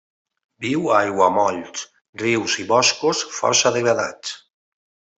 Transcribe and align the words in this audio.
Viu 0.63 0.87
a 0.87 0.95
aiguamolls, 0.99 1.85
rius 2.23 2.57
i 2.65 2.67
boscos 2.75 3.25
força 3.39 3.77
degradats. 3.81 4.37